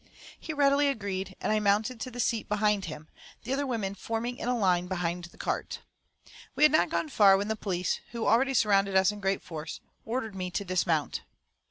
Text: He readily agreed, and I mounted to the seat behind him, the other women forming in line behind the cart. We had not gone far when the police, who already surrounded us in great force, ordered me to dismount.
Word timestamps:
He 0.39 0.51
readily 0.51 0.87
agreed, 0.87 1.35
and 1.41 1.51
I 1.51 1.59
mounted 1.59 1.99
to 1.99 2.09
the 2.09 2.19
seat 2.19 2.49
behind 2.49 2.85
him, 2.85 3.07
the 3.43 3.53
other 3.53 3.67
women 3.67 3.93
forming 3.93 4.39
in 4.39 4.49
line 4.57 4.87
behind 4.87 5.25
the 5.25 5.37
cart. 5.37 5.81
We 6.55 6.63
had 6.63 6.71
not 6.71 6.89
gone 6.89 7.09
far 7.09 7.37
when 7.37 7.49
the 7.49 7.55
police, 7.55 7.99
who 8.11 8.25
already 8.25 8.55
surrounded 8.55 8.95
us 8.95 9.11
in 9.11 9.19
great 9.19 9.43
force, 9.43 9.79
ordered 10.03 10.33
me 10.33 10.49
to 10.49 10.65
dismount. 10.65 11.21